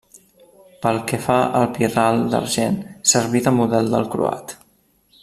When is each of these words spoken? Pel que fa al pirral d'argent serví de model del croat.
Pel 0.85 0.97
que 1.11 1.19
fa 1.25 1.35
al 1.59 1.67
pirral 1.75 2.25
d'argent 2.31 2.81
serví 3.15 3.45
de 3.49 3.55
model 3.59 3.93
del 3.97 4.09
croat. 4.17 4.57